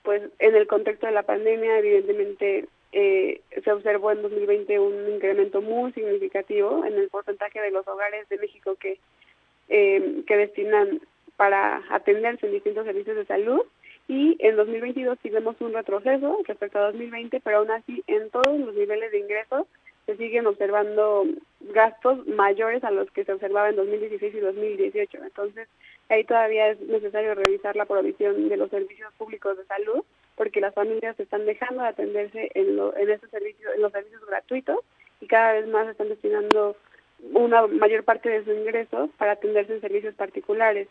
pues 0.04 0.22
en 0.40 0.56
el 0.56 0.68
contexto 0.68 1.08
de 1.08 1.14
la 1.14 1.24
pandemia, 1.24 1.80
evidentemente 1.80 2.66
eh, 2.92 3.42
se 3.64 3.72
observó 3.72 4.12
en 4.12 4.22
2020 4.22 4.80
un 4.80 5.14
incremento 5.16 5.62
muy 5.62 5.94
significativo 5.94 6.86
en 6.86 6.94
el 6.94 7.10
porcentaje 7.10 7.62
de 7.62 7.72
los 7.72 7.88
hogares 7.88 8.28
de 8.30 8.38
México 8.38 8.76
que, 8.76 9.00
eh, 9.70 10.24
que 10.28 10.38
destinan 10.38 11.02
para 11.38 11.82
atenderse 11.90 12.46
en 12.46 12.52
distintos 12.52 12.86
servicios 12.86 13.16
de 13.16 13.26
salud 13.26 13.62
y 14.08 14.36
en 14.40 14.56
2022 14.56 15.18
sí 15.22 15.30
vemos 15.30 15.56
un 15.62 15.74
retroceso 15.74 16.40
respecto 16.46 16.80
a 16.80 16.92
2020, 16.92 17.40
pero 17.40 17.60
aún 17.60 17.72
así 17.72 18.04
en 18.08 18.30
todos 18.30 18.60
los 18.60 18.76
niveles 18.76 19.12
de 19.12 19.20
ingresos 19.20 19.68
se 20.06 20.18
siguen 20.18 20.48
observando 20.48 21.26
gastos 21.62 22.28
mayores 22.28 22.84
a 22.84 22.92
los 22.92 23.10
que 23.12 23.24
se 23.24 23.32
observaba 23.32 23.70
en 23.70 23.78
2016 23.78 24.36
y 24.36 24.40
2018. 24.40 25.18
Entonces, 25.24 25.70
ahí 26.10 26.26
todavía 26.26 26.72
es 26.72 26.80
necesario 26.82 27.36
revisar 27.36 27.76
la 27.78 27.86
provisión 27.86 28.50
de 28.50 28.58
los 28.58 28.70
servicios 28.70 29.14
públicos 29.14 29.58
de 29.58 29.66
salud, 29.66 30.04
porque 30.36 30.60
las 30.60 30.74
familias 30.74 31.18
están 31.20 31.46
dejando 31.46 31.84
de 31.84 31.90
atenderse 31.90 32.52
en, 32.54 32.76
lo, 32.76 32.96
en 32.98 33.10
esos 33.10 33.30
servicios, 33.30 33.72
en 33.74 33.82
los 33.82 33.92
servicios 33.94 34.26
gratuitos 34.26 34.80
y 35.22 35.28
cada 35.28 35.54
vez 35.54 35.68
más 35.68 35.88
están 35.88 36.10
destinando 36.10 36.76
una 37.32 37.66
mayor 37.68 38.04
parte 38.04 38.30
de 38.30 38.44
sus 38.44 38.54
ingresos 38.54 39.10
para 39.18 39.34
atenderse 39.34 39.76
en 39.76 39.82
servicios 39.82 40.16
particulares. 40.16 40.90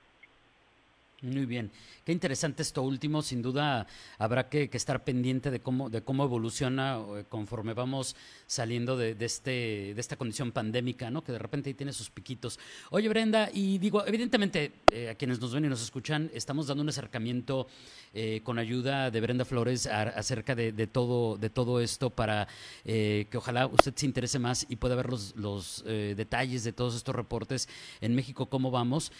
Muy 1.22 1.46
bien, 1.46 1.70
qué 2.04 2.10
interesante 2.10 2.62
esto 2.62 2.82
último. 2.82 3.22
Sin 3.22 3.42
duda 3.42 3.86
habrá 4.18 4.48
que, 4.48 4.68
estar 4.72 5.04
pendiente 5.04 5.52
de 5.52 5.60
cómo 5.60 5.88
de 5.88 6.02
cómo 6.02 6.24
evoluciona 6.24 6.98
eh, 6.98 7.24
conforme 7.28 7.74
vamos 7.74 8.16
saliendo 8.48 8.96
de, 8.96 9.14
este 9.20 9.94
de 9.94 10.00
esta 10.00 10.16
condición 10.16 10.50
pandémica, 10.50 11.12
¿no? 11.12 11.22
Que 11.22 11.30
de 11.30 11.38
repente 11.38 11.72
tiene 11.74 11.92
sus 11.92 12.10
piquitos. 12.10 12.58
Oye 12.90 13.08
Brenda, 13.08 13.50
y 13.54 13.78
digo, 13.78 14.04
evidentemente 14.04 14.72
eh, 14.90 15.10
a 15.10 15.14
quienes 15.14 15.40
nos 15.40 15.54
ven 15.54 15.64
y 15.64 15.68
nos 15.68 15.80
escuchan, 15.80 16.28
estamos 16.34 16.66
dando 16.66 16.82
un 16.82 16.88
acercamiento 16.88 17.68
eh, 18.14 18.40
con 18.42 18.58
ayuda 18.58 19.12
de 19.12 19.20
Brenda 19.20 19.44
Flores 19.44 19.86
acerca 19.86 20.56
de, 20.56 20.72
todo 20.88 21.36
de 21.36 21.50
todo 21.50 21.80
esto 21.80 22.10
para 22.10 22.48
que 22.82 23.36
ojalá 23.36 23.68
usted 23.68 23.94
se 23.94 24.06
interese 24.06 24.40
más 24.40 24.66
y 24.68 24.74
pueda 24.74 24.96
ver 24.96 25.08
los, 25.08 25.36
los 25.36 25.84
detalles 25.84 26.64
de 26.64 26.72
todos 26.72 26.96
estos 26.96 27.14
reportes 27.14 27.68
en 28.00 28.16
México 28.16 28.46
cómo 28.46 28.72
vamos, 28.72 29.12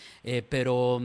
pero 0.48 1.00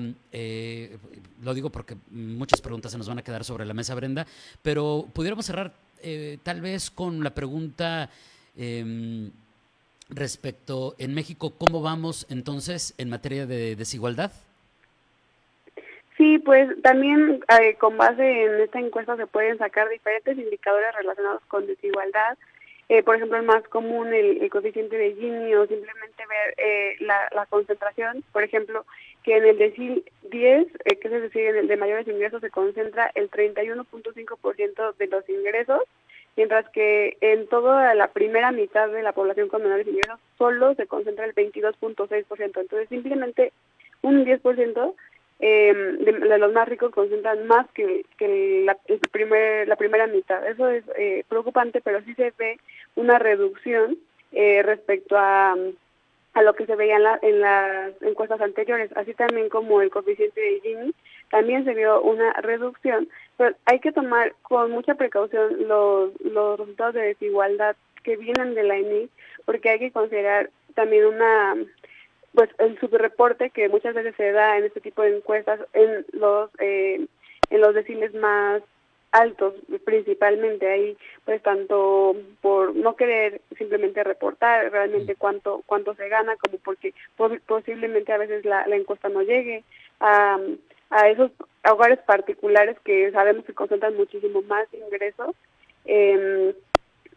lo 1.44 1.54
digo 1.54 1.70
porque 1.70 1.96
muchas 2.10 2.62
preguntas 2.62 2.92
se 2.92 2.98
nos 2.98 3.08
van 3.08 3.20
a 3.20 3.24
quedar 3.24 3.44
sobre 3.44 3.66
la 3.66 3.74
mesa, 3.74 3.96
Brenda, 3.96 4.26
pero 4.62 5.06
pudiéramos 5.14 5.46
cerrar 5.46 5.74
eh, 6.02 6.38
tal 6.44 6.62
vez 6.62 6.92
con 6.92 7.24
la 7.24 7.32
pregunta 7.32 8.10
em, 8.56 9.32
respecto 10.10 10.96
en 11.00 11.14
México, 11.14 11.54
¿cómo 11.58 11.82
vamos 11.82 12.28
entonces 12.30 12.94
en 12.98 13.10
materia 13.10 13.46
de 13.46 13.76
desigualdad? 13.76 14.32
Sí, 16.18 16.40
pues 16.40 16.70
también 16.82 17.44
eh, 17.62 17.76
con 17.76 17.98
base 17.98 18.44
en 18.46 18.62
esta 18.62 18.80
encuesta 18.80 19.16
se 19.18 19.28
pueden 19.28 19.58
sacar 19.58 19.88
diferentes 19.90 20.38
indicadores 20.38 20.96
relacionados 20.96 21.42
con 21.48 21.68
desigualdad. 21.68 22.38
Eh, 22.90 23.04
por 23.04 23.16
ejemplo, 23.16 23.38
el 23.38 23.46
más 23.46 23.64
común, 23.68 24.14
el, 24.14 24.50
coeficiente 24.50 24.98
de 24.98 25.14
Gini 25.14 25.54
o 25.56 25.68
simplemente 25.68 26.24
ver 26.28 26.96
la, 27.02 27.28
la, 27.36 27.46
concentración. 27.48 28.24
Por 28.32 28.44
ejemplo, 28.44 28.86
que 29.28 29.36
en 29.36 29.44
el 29.46 29.58
decil 29.58 30.06
10, 30.32 30.68
eh, 30.86 30.96
que 30.96 31.08
es 31.10 31.22
decir, 31.22 31.42
en 31.48 31.58
el 31.58 31.68
de 31.68 31.76
mayores 31.76 32.08
ingresos, 32.08 32.40
se 32.40 32.50
concentra 32.50 33.12
el 33.14 33.30
31.5% 33.30 34.96
de 34.96 35.08
los 35.08 35.28
ingresos, 35.28 35.82
mientras 36.38 36.70
que 36.70 37.18
en 37.20 37.46
toda 37.48 37.94
la 37.94 38.08
primera 38.14 38.54
mitad 38.54 38.88
de 38.88 39.04
la 39.04 39.12
población 39.12 39.50
con 39.50 39.64
menores 39.64 39.86
ingresos 39.86 40.18
solo 40.38 40.76
se 40.76 40.88
concentra 40.88 41.26
el 41.26 41.36
22.6%. 41.36 42.40
Entonces, 42.40 42.88
simplemente 42.88 43.52
un 44.02 44.26
10% 44.26 44.94
eh, 45.42 45.74
de, 45.74 46.12
de, 46.14 46.38
los 46.38 46.54
más 46.54 46.70
ricos 46.70 46.94
concentran 46.94 47.48
más 47.48 47.68
que, 47.72 48.06
que 48.18 48.64
la, 48.66 48.78
el 48.86 49.00
primer, 49.12 49.68
la 49.68 49.76
primera 49.76 50.08
mitad. 50.08 50.48
Eso 50.48 50.70
es 50.70 50.86
eh, 50.98 51.26
preocupante, 51.28 51.82
pero 51.82 52.02
sí 52.06 52.14
se 52.14 52.32
ve 52.40 52.62
una 52.96 53.20
reducción 53.20 53.98
eh, 54.32 54.64
respecto 54.64 55.18
a 55.18 55.54
a 56.38 56.44
lo 56.44 56.54
que 56.54 56.68
se 56.68 56.76
veía 56.76 56.98
en, 57.24 57.42
las 57.42 58.00
encuestas 58.04 58.40
anteriores, 58.42 58.92
así 58.96 59.16
también 59.16 59.50
como 59.50 59.82
el 59.82 59.90
coeficiente 59.90 60.40
de 60.40 60.60
Gini, 60.62 60.94
también 61.32 61.66
se 61.66 61.74
vio 61.74 62.00
una 62.02 62.32
reducción, 62.34 63.10
pero 63.38 63.56
hay 63.66 63.80
que 63.80 63.92
tomar 63.92 64.36
con 64.44 64.70
mucha 64.70 64.94
precaución 64.94 65.68
los, 65.68 66.12
los 66.22 66.60
resultados 66.60 66.94
de 66.94 67.02
desigualdad 67.02 67.76
que 68.04 68.18
vienen 68.18 68.54
de 68.54 68.64
la 68.64 68.78
ENI, 68.78 69.10
porque 69.46 69.72
hay 69.72 69.80
que 69.80 69.92
considerar 69.92 70.52
también 70.76 71.08
una 71.08 71.56
pues 72.36 72.52
el 72.60 72.80
subreporte 72.80 73.50
que 73.50 73.68
muchas 73.68 73.96
veces 73.96 74.14
se 74.16 74.32
da 74.32 74.60
en 74.60 74.66
este 74.66 74.80
tipo 74.80 75.02
de 75.02 75.18
encuestas 75.18 75.60
en 75.74 76.06
los 76.14 76.52
eh, 76.60 77.08
en 77.50 77.62
los 77.62 77.74
deciles 77.74 78.14
más 78.14 78.62
altos 79.18 79.54
principalmente 79.86 80.68
ahí 80.68 80.98
pues 81.26 81.42
tanto 81.42 82.16
por 82.42 82.76
no 82.76 82.96
querer 82.96 83.42
simplemente 83.58 84.04
reportar 84.04 84.72
realmente 84.72 85.16
cuánto 85.16 85.64
cuánto 85.66 85.96
se 85.96 86.08
gana 86.10 86.36
como 86.38 86.58
porque 86.60 86.94
posiblemente 87.46 88.14
a 88.14 88.18
veces 88.18 88.46
la, 88.46 88.64
encuesta 88.68 89.10
no 89.10 89.22
llegue. 89.22 89.64
A, 90.00 90.40
a 90.90 91.10
esos 91.10 91.32
hogares 91.70 92.00
particulares 92.00 92.78
que 92.86 93.12
sabemos 93.12 93.46
que 93.46 93.54
concentran 93.54 93.96
muchísimo 93.96 94.42
más 94.44 94.68
ingresos 94.74 95.36
eh, 95.86 96.56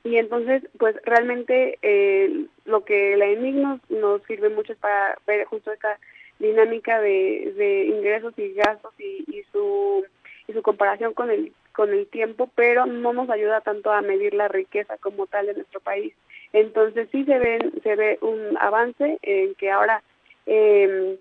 y 0.03 0.17
entonces 0.17 0.63
pues 0.79 0.97
realmente 1.05 1.79
eh, 1.83 2.47
lo 2.65 2.85
que 2.85 3.17
la 3.17 3.27
ENIC 3.27 3.55
nos, 3.57 3.91
nos 3.91 4.23
sirve 4.25 4.49
mucho 4.49 4.73
es 4.73 4.79
para 4.79 5.19
ver 5.27 5.45
justo 5.45 5.71
esta 5.73 5.99
dinámica 6.39 7.01
de, 7.01 7.53
de 7.57 7.85
ingresos 7.85 8.33
y 8.39 8.55
gastos 8.55 8.95
y, 8.99 9.25
y 9.29 9.43
su 9.53 10.05
y 10.49 10.53
su 10.53 10.63
comparación 10.63 11.15
con 11.15 11.31
el 11.31 11.53
con 11.73 11.91
el 11.91 12.07
tiempo, 12.07 12.51
pero 12.55 12.87
no 12.87 13.13
nos 13.13 13.31
ayuda 13.31 13.61
tanto 13.61 13.91
a 13.91 14.03
medir 14.03 14.35
la 14.35 14.49
riqueza 14.49 14.97
como 14.99 15.27
tal 15.27 15.47
de 15.47 15.55
nuestro 15.55 15.81
país. 15.81 16.15
Entonces 16.53 17.09
sí 17.13 17.25
se 17.25 17.39
ve, 17.39 17.71
se 17.83 17.97
ve 17.97 18.19
un 18.23 18.57
avance 18.59 19.19
en 19.23 19.55
que 19.55 19.71
ahora 19.71 20.03
eh, 20.47 21.19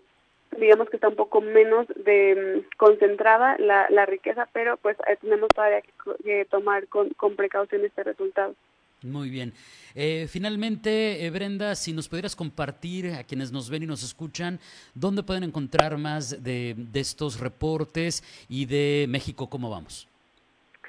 digamos 0.58 0.90
que 0.90 0.98
está 0.98 1.10
un 1.10 1.16
poco 1.16 1.42
menos 1.42 1.88
de 2.04 2.64
mm, 2.66 2.78
concentrada 2.78 3.58
la, 3.60 3.88
la 3.90 4.06
riqueza, 4.06 4.48
pero 4.54 4.78
pues 4.78 4.98
eh, 5.08 5.18
tenemos 5.22 5.50
todavía 5.54 5.82
que, 6.24 6.46
tomar 6.50 6.88
con, 6.88 7.10
con, 7.12 7.36
precaución 7.36 7.86
este 7.86 8.04
resultado. 8.04 8.56
Muy 9.02 9.30
bien. 9.30 9.54
Eh, 9.96 10.28
finalmente, 10.30 11.26
eh, 11.26 11.30
Brenda, 11.30 11.76
si 11.76 11.94
nos 11.94 12.10
pudieras 12.10 12.36
compartir 12.36 13.14
a 13.14 13.24
quienes 13.24 13.52
nos 13.52 13.70
ven 13.70 13.84
y 13.84 13.86
nos 13.86 14.04
escuchan, 14.04 14.60
¿dónde 14.94 15.24
pueden 15.24 15.44
encontrar 15.44 15.98
más 15.98 16.44
de, 16.44 16.76
de 16.78 17.00
estos 17.00 17.40
reportes 17.40 18.24
y 18.50 18.66
de 18.66 19.06
México 19.08 19.50
cómo 19.50 19.70
vamos? 19.70 20.09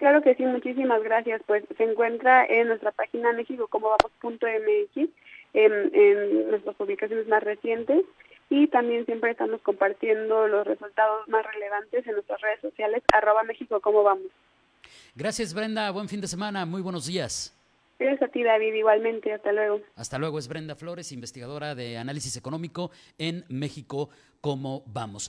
Claro 0.00 0.23
que 0.23 0.35
sí, 0.35 0.47
muchísimas 0.47 1.02
gracias. 1.02 1.42
Pues 1.47 1.62
se 1.76 1.85
encuentra 1.85 2.47
en 2.47 2.69
nuestra 2.69 2.90
página 2.90 3.35
mexicocomovamos.mx, 3.35 4.97
en, 5.52 5.95
en 5.95 6.50
nuestras 6.50 6.75
publicaciones 6.76 7.28
más 7.28 7.42
recientes 7.42 8.07
y 8.49 8.66
también 8.69 9.04
siempre 9.04 9.30
estamos 9.30 9.61
compartiendo 9.61 10.49
los 10.49 10.66
resultados 10.66 11.28
más 11.28 11.45
relevantes 11.52 12.07
en 12.07 12.14
nuestras 12.14 12.40
redes 12.40 12.62
sociales, 12.62 13.02
arroba 13.12 13.42
México, 13.42 13.78
¿cómo 13.80 14.02
vamos? 14.02 14.26
Gracias 15.14 15.52
Brenda, 15.52 15.90
buen 15.90 16.09
fin 16.09 16.23
de 16.23 16.26
semana, 16.26 16.64
muy 16.64 16.80
buenos 16.80 17.07
días. 17.07 17.54
Gracias 17.99 18.23
a 18.23 18.33
ti 18.33 18.42
David, 18.42 18.73
igualmente, 18.73 19.35
hasta 19.35 19.52
luego. 19.52 19.83
Hasta 19.97 20.19
luego, 20.19 20.38
es 20.38 20.49
Brenda 20.49 20.76
Flores, 20.76 21.12
investigadora 21.12 21.75
de 21.75 21.99
análisis 21.99 22.38
económico 22.38 22.90
en 23.19 23.45
México, 23.50 24.09
¿cómo 24.40 24.83
vamos? 24.87 25.28